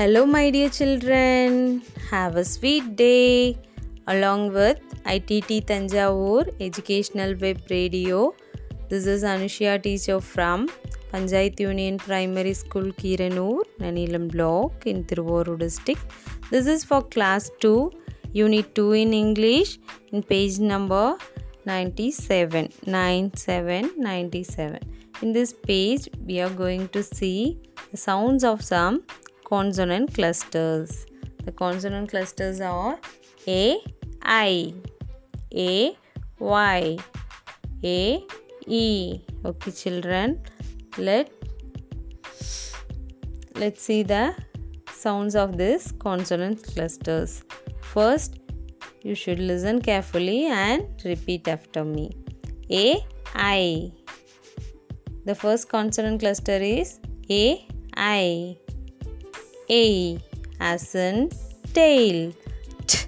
Hello, 0.00 0.24
my 0.24 0.48
dear 0.48 0.70
children. 0.70 1.82
Have 2.10 2.36
a 2.36 2.42
sweet 2.42 2.84
day. 2.96 3.58
Along 4.06 4.50
with 4.54 4.78
ITT 5.04 5.66
Thanjavur 5.70 6.44
Educational 6.58 7.34
Web 7.42 7.58
Radio, 7.68 8.34
this 8.88 9.04
is 9.04 9.24
Anushya, 9.24 9.74
teacher 9.82 10.18
from 10.18 10.70
Panchayat 11.12 11.60
Union 11.60 11.98
Primary 11.98 12.54
School, 12.54 12.92
Kiranur, 13.02 13.60
Nannilam 13.78 14.28
Block 14.32 14.86
in 14.86 15.04
Tiruvaru 15.04 15.58
district. 15.58 16.00
This 16.50 16.66
is 16.66 16.82
for 16.82 17.02
class 17.02 17.50
2, 17.60 17.92
unit 18.32 18.74
2 18.74 18.92
in 18.92 19.12
English, 19.12 19.78
in 20.12 20.22
page 20.22 20.60
number 20.60 21.18
97. 21.66 22.70
97, 22.86 23.90
97. 23.98 24.78
In 25.20 25.34
this 25.34 25.52
page, 25.52 26.08
we 26.24 26.40
are 26.40 26.48
going 26.48 26.88
to 26.88 27.02
see 27.02 27.58
the 27.90 27.98
sounds 27.98 28.44
of 28.44 28.64
some 28.64 29.02
consonant 29.50 30.14
clusters. 30.14 31.06
The 31.44 31.52
consonant 31.52 32.10
clusters 32.10 32.60
are 32.60 32.98
A, 33.48 33.78
I, 34.22 34.72
A, 35.52 35.96
Y, 36.38 36.98
A, 37.84 38.24
E. 38.66 39.20
Okay, 39.44 39.72
children. 39.72 40.40
Let 40.98 41.32
let's 43.56 43.82
see 43.82 44.02
the 44.04 44.34
sounds 44.92 45.34
of 45.34 45.58
this 45.58 45.92
consonant 46.06 46.62
clusters. 46.62 47.42
First, 47.80 48.38
you 49.02 49.16
should 49.16 49.40
listen 49.40 49.80
carefully 49.80 50.46
and 50.46 50.84
repeat 51.04 51.48
after 51.48 51.84
me. 51.84 52.10
A, 52.70 53.00
I. 53.34 53.90
The 55.24 55.34
first 55.34 55.68
consonant 55.68 56.20
cluster 56.20 56.58
is 56.74 57.00
A, 57.28 57.66
I. 57.96 58.56
A 59.70 60.18
as 60.58 60.94
in 60.96 61.30
tail. 61.72 62.32
T, 62.86 63.06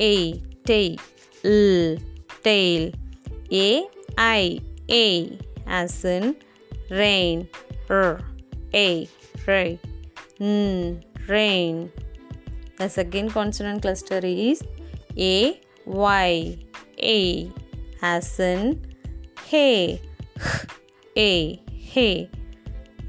A, 0.00 0.38
tail. 0.64 0.96
L, 1.44 1.98
tail. 2.42 2.92
A, 3.52 3.86
I, 4.16 4.60
A 4.90 5.38
as 5.66 6.04
in 6.04 6.36
rain. 6.90 7.48
R, 7.90 8.20
A, 8.72 9.08
rain. 9.46 9.78
N, 10.40 11.04
rain. 11.28 11.92
The 12.78 12.88
second 12.88 13.32
consonant 13.32 13.82
cluster 13.82 14.20
is 14.22 14.62
A, 15.18 15.60
Y, 15.84 16.58
A 16.98 17.52
as 18.00 18.40
in 18.40 18.80
hey. 19.44 20.00
H, 20.38 20.50
A, 21.16 21.62
hay. 21.68 22.30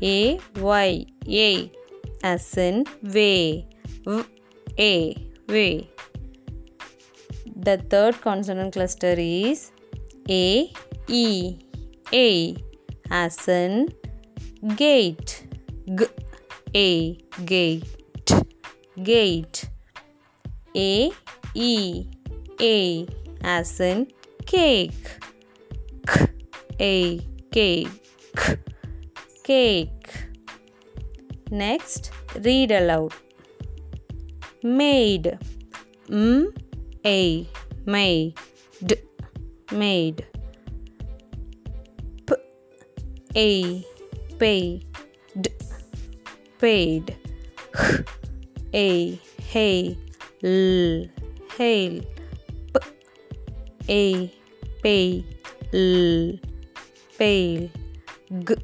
A, 0.02 0.39
Y, 0.59 1.06
A 1.28 1.78
as 2.23 2.58
in 2.58 2.86
way. 3.03 3.67
V, 4.06 4.23
A, 4.78 5.16
way. 5.48 5.89
The 7.56 7.78
third 7.89 8.22
consonant 8.22 8.73
cluster 8.73 9.16
is 9.17 9.72
A, 10.30 10.72
E, 11.08 11.58
A 12.14 12.56
as 13.12 13.47
in 13.47 13.90
gate. 14.75 15.47
G, 15.95 16.06
A, 16.75 17.14
gate. 17.45 17.86
Gate. 19.03 19.70
A, 20.75 21.12
E, 21.53 22.06
A 22.62 23.08
as 23.44 23.80
in 23.80 24.08
cake. 24.45 24.94
K, 26.08 26.28
A, 26.80 27.20
cake. 27.52 27.88
Cake. 29.44 30.19
Next, 31.52 32.11
read 32.44 32.72
aloud. 32.72 33.14
Made. 34.61 35.39
M 36.09 36.53
A 37.06 37.47
made. 37.85 38.35
Made. 39.72 40.25
P 42.28 42.35
A 43.35 43.85
paid. 44.38 44.85
Paid. 46.59 47.16
H 47.75 48.06
A 48.73 49.19
hay. 49.52 49.97
L 50.44 51.06
hail. 51.57 52.02
P 52.73 52.79
A 53.88 54.31
pay. 54.84 55.25
L 55.73 56.40
pale. 57.18 57.69
G 58.44 58.56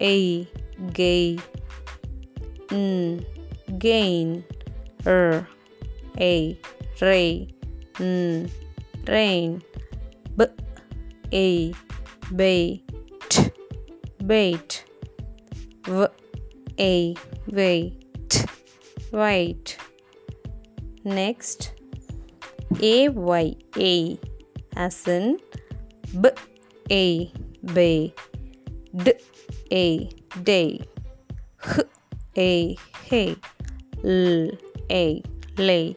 A 0.00 0.48
gay. 0.92 1.38
Er, 2.70 2.76
n 2.76 3.26
gain. 3.78 4.44
R 5.04 5.46
A 6.18 6.58
ray. 7.00 7.48
N 8.00 8.50
rain. 9.06 9.62
B 10.36 10.44
A 11.32 11.72
bait. 12.34 12.82
Bait. 14.26 14.84
V 15.84 16.06
A 16.78 17.14
wait. 17.46 18.46
White. 19.10 19.76
Next, 21.04 21.72
A 22.82 23.08
Y 23.08 23.56
A 23.78 24.18
as 24.76 25.06
in 25.06 25.38
B 26.20 26.28
A 26.90 27.32
bay. 27.72 28.14
D 28.94 29.12
A 29.72 30.10
day. 30.42 30.80
A 32.36 32.76
hey. 33.04 33.36
L 34.04 34.50
A 34.90 35.22
lay. 35.56 35.96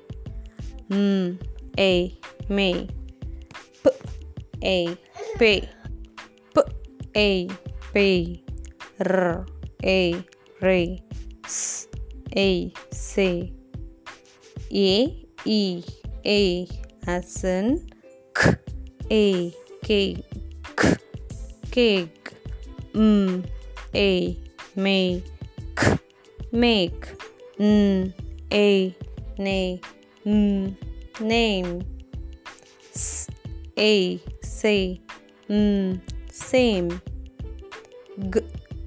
M 0.90 1.40
A 1.78 2.18
may. 2.48 2.88
P 3.84 3.90
A 4.64 4.98
pay. 5.38 5.70
P 6.54 6.62
A 7.16 7.48
pay. 7.94 8.44
R 9.00 9.46
A 9.84 10.26
ray. 10.62 11.04
S 11.46 11.88
A 12.36 12.72
say. 12.92 13.52
A 14.72 15.26
E 15.46 15.84
A 16.26 16.68
as 17.08 17.44
in 17.44 17.90
K 18.36 18.56
A 19.12 19.54
cake 19.84 20.26
cake 21.72 22.34
M 22.96 23.44
A 23.96 24.38
make 24.76 25.24
make 26.52 27.08
N 27.60 28.14
A 28.52 28.96
nay 29.38 29.82
M 30.26 30.78
name. 31.20 31.84
S 32.94 33.28
A 33.78 34.20
say 34.42 35.02
M 35.50 36.02
same. 36.32 37.02
G 38.30 38.40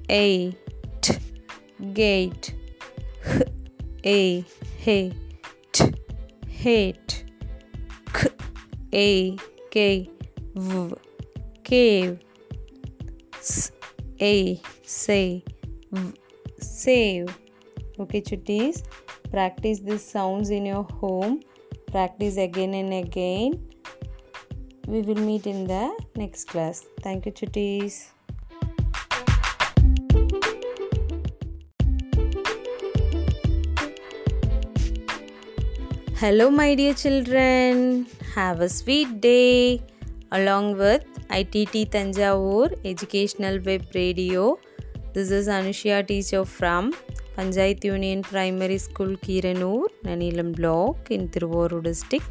A 0.09 0.55
T 1.01 1.17
gate. 1.93 2.55
H 3.25 3.43
A 4.05 4.45
hey 4.77 5.13
T 5.71 5.93
hate 6.49 7.23
K 8.13 8.29
A 8.93 9.37
K 9.71 10.09
V 10.55 10.93
cave 11.63 12.19
S 13.39 13.71
A 14.19 14.61
say 14.83 15.43
v, 15.91 16.13
save 16.59 17.29
okay 17.99 18.21
chutties 18.21 18.83
practice 19.31 19.79
these 19.79 20.05
sounds 20.05 20.49
in 20.51 20.65
your 20.65 20.83
home. 20.83 21.41
Practice 21.91 22.37
again 22.37 22.73
and 22.73 22.93
again. 22.93 23.53
We 24.87 25.01
will 25.01 25.23
meet 25.29 25.47
in 25.47 25.65
the 25.65 25.95
next 26.15 26.45
class. 26.45 26.85
Thank 27.01 27.25
you 27.25 27.31
chutties 27.31 28.13
Hello, 36.23 36.49
my 36.49 36.73
dear 36.73 36.93
children. 36.93 38.05
Have 38.33 38.61
a 38.61 38.69
sweet 38.69 39.19
day. 39.19 39.81
Along 40.31 40.77
with 40.77 41.03
ITT 41.29 41.91
Thanjavur 41.91 42.73
Educational 42.85 43.59
Web 43.65 43.83
Radio, 43.93 44.57
this 45.13 45.31
is 45.31 45.47
Anushya, 45.47 46.07
teacher 46.07 46.45
from 46.45 46.93
Panchayat 47.35 47.83
Union 47.83 48.21
Primary 48.21 48.77
School, 48.77 49.15
Kiranur, 49.17 49.87
Nannilam 50.03 50.55
Block 50.55 51.09
in 51.09 51.27
Tiruvaru 51.29 51.81
district. 51.83 52.25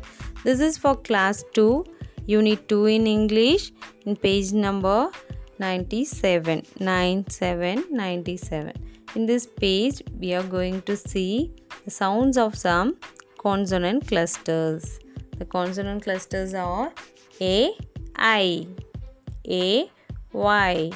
This 0.45 0.61
is 0.61 0.79
for 0.79 0.95
class 0.95 1.45
2, 1.55 1.85
unit 2.27 2.69
2 2.69 2.87
in 2.87 3.07
English, 3.07 3.73
in 4.07 4.17
page 4.17 4.53
number 4.53 5.11
97. 5.59 6.63
97, 6.79 7.85
97. 7.91 8.73
In 9.15 9.27
this 9.27 9.47
page, 9.47 10.03
we 10.19 10.35
are 10.35 10.43
going 10.45 10.83
to 10.83 10.97
see 10.97 11.53
the 11.85 11.91
sounds 11.91 12.39
of 12.39 12.57
some 12.57 12.97
consonant 13.39 14.07
clusters. 14.07 15.01
The 15.39 15.45
consonant 15.45 16.05
clusters 16.05 16.55
are 16.55 16.93
A, 17.41 17.73
I, 18.17 18.67
A, 19.49 19.91
Y, 20.33 20.91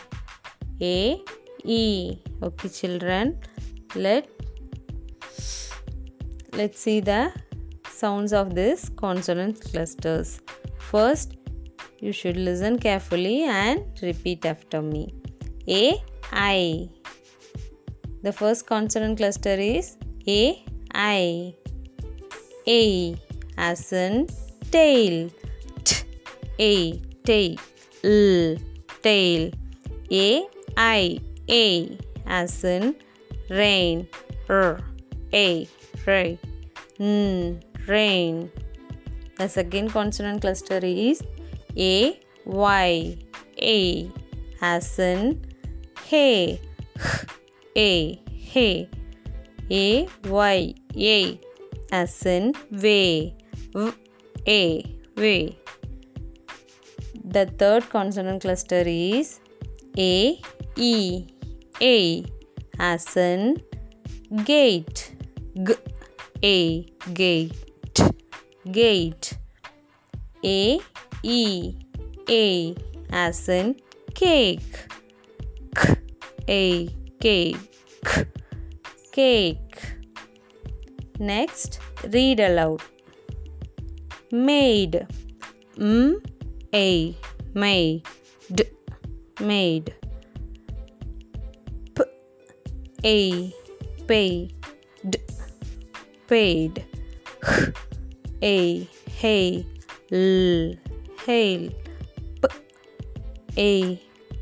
A, 0.81 1.23
E. 1.64 2.19
Okay, 2.43 2.69
children, 2.69 3.38
let 3.97 4.29
let's 6.53 6.79
see 6.81 7.01
the 7.01 7.33
sounds 7.91 8.33
of 8.33 8.55
this 8.55 8.89
consonant 8.91 9.61
clusters. 9.61 10.41
First, 10.79 11.37
you 12.01 12.13
should 12.13 12.37
listen 12.37 12.79
carefully 12.79 13.45
and 13.45 13.83
repeat 14.03 14.45
after 14.45 14.83
me. 14.83 15.15
A, 15.69 15.97
I. 16.33 16.89
The 18.23 18.33
first 18.33 18.67
consonant 18.67 19.17
cluster 19.19 19.55
is 19.55 19.97
A, 20.29 20.65
I. 20.95 21.55
A 22.69 23.17
as 23.57 23.93
in 23.93 24.29
tail. 24.71 25.31
T, 25.85 25.97
A, 26.59 26.99
tail. 27.25 27.57
L, 28.05 28.57
tail. 29.03 29.51
A, 30.11 30.47
I, 30.77 31.19
A 31.49 31.99
as 32.27 32.65
in 32.65 32.95
rain. 33.51 34.09
R, 34.49 34.81
A, 35.33 35.69
rain. 36.07 36.39
N, 36.99 37.63
rain. 37.87 38.51
The 39.37 39.49
second 39.49 39.91
consonant 39.91 40.41
cluster 40.41 40.81
is 40.83 41.23
A, 41.77 42.19
Y, 42.45 43.19
A 43.61 44.11
as 44.61 44.99
in 44.99 45.45
hay. 46.05 46.61
H, 46.97 47.27
A, 47.77 48.23
hay. 48.31 48.89
A, 49.71 50.09
Y, 50.25 50.75
A 50.97 51.41
as 51.93 52.27
in 52.27 52.55
way. 52.71 53.37
V, 53.75 53.93
A, 54.47 54.99
way. 55.17 55.59
The 57.25 57.47
third 57.47 57.89
consonant 57.91 58.41
cluster 58.43 58.83
is 58.87 59.41
A, 59.99 60.41
E, 60.77 61.27
A 61.83 62.25
as 62.78 63.17
in 63.17 63.62
gate. 64.44 65.14
G, 65.62 65.75
A, 66.43 66.82
gate. 67.12 67.52
Gate. 68.70 69.38
A, 70.44 70.81
E, 71.23 71.75
A 72.28 72.75
as 73.11 73.49
in 73.49 73.76
cake. 74.14 74.87
K, 75.75 75.96
A, 76.49 76.88
cake. 77.20 77.56
Cake. 79.12 79.96
Next, 81.19 81.81
read 82.12 82.40
aloud. 82.40 82.82
Made. 84.31 85.06
M, 85.78 86.20
A, 86.75 87.17
made. 87.55 88.02
Made. 89.40 89.94
A, 93.05 93.53
paid. 94.07 94.53
Paid. 96.29 96.85
H, 97.43 97.73
A, 98.43 98.89
hay. 99.21 99.67
L, 100.13 100.75
hail. 101.27 101.71
P, 102.41 102.49
A, 103.57 104.01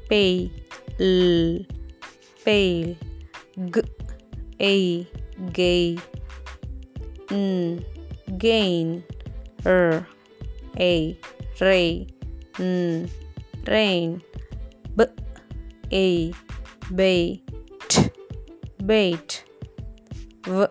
pay. 0.08 0.50
L, 1.00 1.66
pale. 2.44 2.96
G, 3.70 3.82
A, 4.60 5.06
gay. 5.52 5.98
N, 7.30 7.84
gain. 8.38 9.04
R, 9.66 10.06
A, 10.78 11.18
ray. 11.60 12.06
N, 12.58 13.10
rain. 13.66 14.22
B, 14.96 15.04
A, 15.92 16.32
bait. 16.94 17.43
Bait. 18.86 19.44
V, 20.46 20.66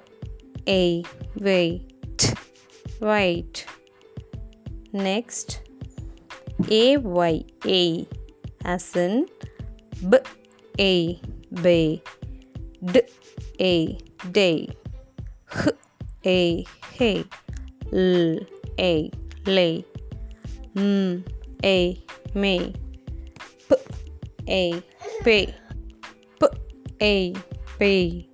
A, 0.67 1.03
wait. 1.35 2.33
White. 2.99 3.65
Next, 4.91 5.61
A, 6.69 6.97
Y, 6.97 7.45
A 7.65 8.07
as 8.65 8.95
in 8.95 9.25
B, 10.07 10.17
A, 10.79 11.19
bay. 11.61 12.03
D, 12.83 13.01
A, 13.59 13.97
day. 14.31 14.69
H, 15.55 15.69
A, 16.25 16.65
hay. 16.97 17.25
L, 17.91 18.37
A, 18.79 19.11
lay. 19.47 19.85
M, 20.75 21.25
A, 21.63 22.03
may. 22.35 22.73
P, 23.67 23.75
A, 24.47 24.83
pay. 25.23 25.55
P, 26.39 26.47
A, 27.01 27.33
pay. 27.83 28.25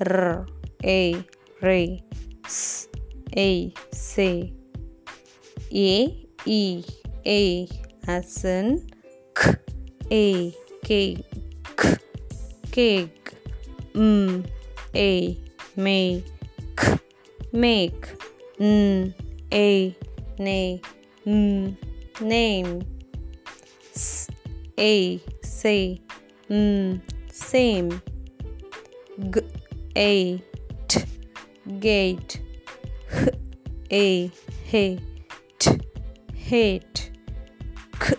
R, 0.00 0.44
A, 0.82 1.24
ray. 1.62 2.02
S, 2.44 2.88
A, 3.36 3.72
say. 3.92 4.52
A, 5.70 6.26
E, 6.44 6.84
A 7.24 7.68
as 8.08 8.44
in 8.44 8.90
K, 9.36 9.54
A, 10.10 10.52
cake. 10.82 11.24
K, 11.76 11.96
cake. 12.72 13.34
M, 13.94 14.44
A, 14.96 15.38
may. 15.76 16.24
K, 16.76 16.98
make. 17.52 18.02
N, 18.58 19.14
A, 19.52 19.96
nay. 20.40 20.82
M, 21.24 21.78
name. 22.20 22.82
S, 23.94 24.26
A, 24.76 25.22
say. 25.44 26.00
M, 26.50 27.00
same. 27.30 28.02
G, 29.98 30.04
A, 30.04 30.42
t, 30.86 31.04
gate. 31.80 32.40
H, 33.10 33.34
A, 33.90 34.30
hey. 34.64 35.00
T, 35.58 35.80
hate. 36.32 37.10
K, 37.98 38.14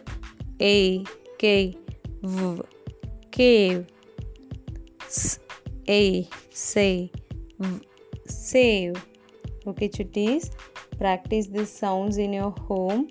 A, 0.59 1.05
K, 1.37 1.77
V, 2.21 2.61
cave. 3.31 3.87
S, 5.07 5.39
A, 5.87 6.27
say. 6.49 7.11
V, 7.59 7.79
save. 8.27 9.05
Okay, 9.65 9.87
chutties. 9.87 10.51
Practice 10.97 11.47
these 11.47 11.71
sounds 11.71 12.17
in 12.17 12.33
your 12.33 12.51
home. 12.67 13.07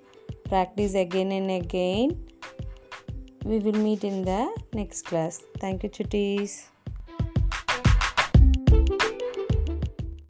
Practice 0.47 0.93
again 0.93 1.31
and 1.31 1.49
again. 1.49 2.23
We 3.43 3.57
will 3.57 3.73
meet 3.73 4.03
in 4.03 4.21
the 4.23 4.55
next 4.73 5.05
class. 5.05 5.41
Thank 5.59 5.81
you, 5.81 5.89
chutties. 5.89 6.69